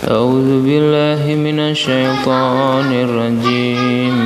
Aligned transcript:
أعوذ 0.00 0.64
بالله 0.64 1.28
من 1.36 1.60
الشيطان 1.60 2.88
الرجيم. 2.88 4.16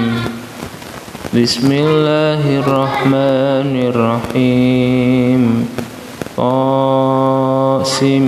بسم 1.34 1.66
الله 1.72 2.42
الرحمن 2.62 3.74
الرحيم. 3.90 5.42
قاسم 6.38 8.26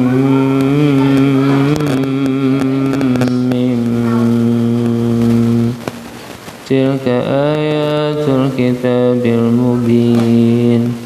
تلك 6.67 7.06
آيات 7.31 8.26
الكتاب 8.26 9.22
المبين. 9.22 11.06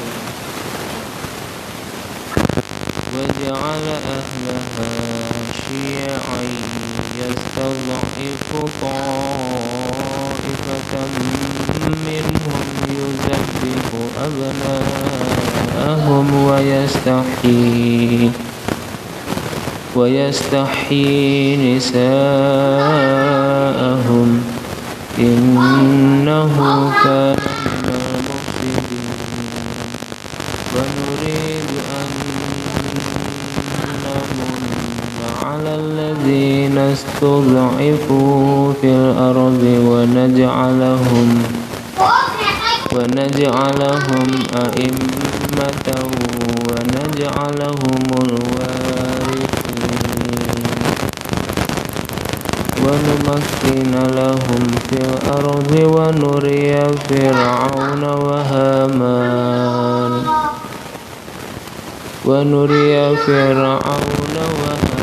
وجعل 3.51 3.83
أهلها 3.87 4.91
شيعا 5.67 6.41
يستضعف 7.19 8.49
طائفة 8.81 9.73
منهم 12.07 12.65
يذبح 12.89 13.87
أبناءهم 15.77 16.27
ويستحيي 16.43 18.31
ويستحيي 19.95 21.75
نساءهم. 21.77 22.29
إنه 25.19 26.55
كان 27.03 27.37
ونريد 30.75 31.20
أن 31.20 31.20
على 35.51 35.75
الذين 35.75 36.77
استضعفوا 36.77 38.73
في 38.81 38.87
الأرض 38.87 39.63
ونجعلهم 39.89 41.29
ونجعلهم 42.95 44.27
أئمة 44.55 45.87
ونجعلهم 46.67 48.03
الوارثين. 48.23 49.49
ونمكن 52.85 53.93
لهم 54.15 54.63
في 54.89 54.97
الأرض 55.09 55.71
ونري 55.95 56.71
فرعون 57.09 58.03
وهامان. 58.03 60.13
ونري 62.25 63.15
فرعون 63.15 64.35
وهامان. 64.35 65.00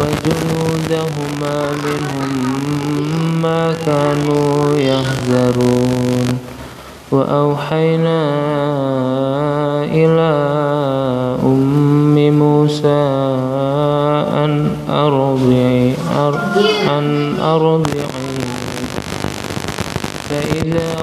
وجنودهما 0.00 1.56
منهم 1.84 2.30
ما 3.42 3.74
كانوا 3.86 4.78
يحذرون. 4.78 6.38
وأوحينا 7.10 8.20
إلى 9.84 10.32
أم 11.44 12.38
موسى 12.38 13.02
أن 14.44 14.70
أرضعي 14.88 15.94
أن 16.90 17.34
أرضعي. 17.40 18.38
فإذا 20.30 20.96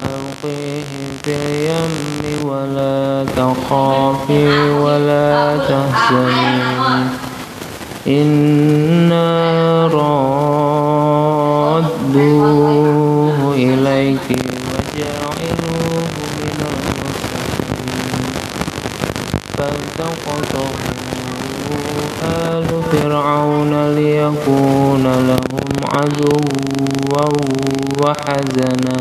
فألقيه 0.00 0.90
في 1.22 1.32
اليم 1.34 1.94
ولا 2.44 3.24
تخافي 3.36 4.48
ولا 4.70 5.56
تحزني 5.68 6.54
إنا 8.06 9.86
ردوه 12.24 13.36
إليك 13.54 14.28
وجاعلوه 14.70 16.02
من 16.36 16.58
المرسلين. 16.68 17.54
فالتقطه 19.58 20.68
آل 22.24 22.68
فرعون 22.92 23.72
ليكون 23.94 25.04
لهم 25.28 25.70
عدوا 25.92 26.40
وحزنا. 28.02 28.98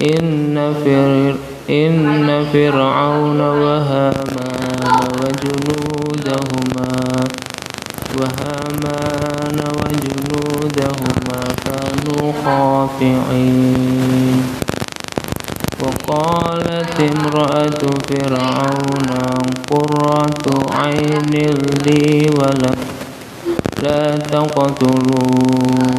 إن 0.00 0.74
فر 0.84 1.34
إن 1.70 2.44
فرعون 2.52 3.40
وهامان 3.40 4.82
وجنودهما 5.18 6.92
وهامان 8.18 9.58
وجنودهما 9.78 11.40
كانوا 11.64 12.32
خاطئين. 12.44 14.42
وقالت 15.82 16.96
امرأة 17.00 17.82
فرعون 18.08 19.10
قرة 19.70 20.46
عين 20.74 21.32
لي 21.86 22.30
ولك 22.38 22.78
لا 23.82 24.16
تقتلوه. 24.16 25.98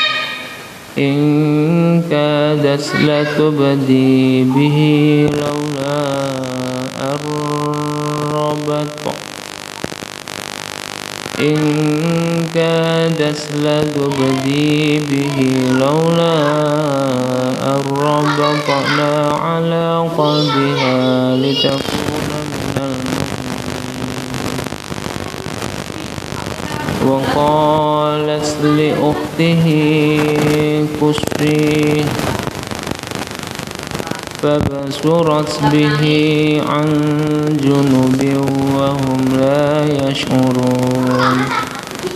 إن 0.97 2.01
كادت 2.09 2.95
لتبدي 2.95 4.43
به 4.43 5.29
لولا 5.33 6.01
أربت 7.01 8.99
إن 11.39 11.57
كادت 12.53 13.39
لتبدي 13.55 14.99
به 14.99 15.37
لولا 15.79 16.35
أن 17.71 17.81
ربطنا 17.97 19.31
على 19.31 20.09
قلبها 20.17 21.35
لتكون 21.35 21.81
من 22.75 22.83
المؤمنين. 27.07 27.80
وقالت 28.11 28.55
لأخته 28.63 29.65
كسريه 31.01 32.05
فبصرت 34.43 35.59
به 35.71 36.03
عن 36.69 36.89
جنب 37.63 38.21
وهم 38.75 39.21
لا 39.39 39.85
يشعرون. 39.85 41.39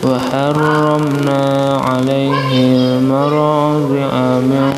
وحرمنا 0.04 1.44
عليه 1.78 2.52
المراضع 2.54 4.12
من 4.40 4.74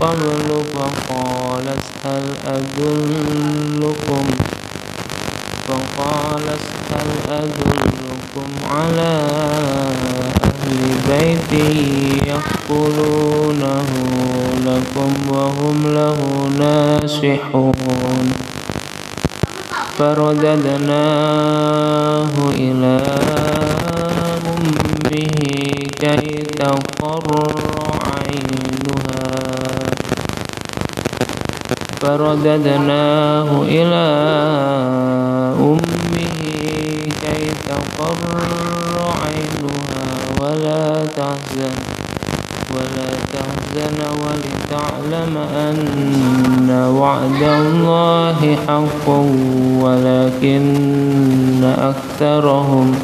قبل 0.00 0.50
فقالت 0.74 1.84
هل 2.04 2.24
أدلكم؟ 2.46 4.24
فقالت 5.68 6.64
هل 6.92 7.32
أدلكم 7.32 8.48
على 8.70 9.79
بيت 11.10 11.52
يأكلونه 12.26 13.90
لكم 14.66 15.10
وهم 15.30 15.78
له 15.94 16.18
ناصحون. 16.58 18.28
فرددناه 19.98 21.14
إلى 22.54 22.96
أمه 24.46 25.20
كي 26.00 26.26
تقر 26.58 27.28
عينها. 28.16 29.26
فرددناه 32.00 33.50
إلى 33.62 34.06
أمه 35.60 36.40
كي 37.22 37.42
تقر 37.68 38.69
تحزن 41.60 41.74
ولا 42.74 43.08
تحزن 43.32 43.98
ولتعلم 44.22 45.34
أن 45.36 46.70
وعد 46.96 47.42
الله 47.42 48.56
حق 48.68 49.06
ولكن 49.84 51.64
أكثرهم 51.64 52.94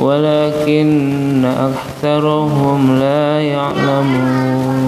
ولكن 0.00 1.44
أكثرهم 1.44 2.98
لا 2.98 3.42
يعلمون. 3.42 4.78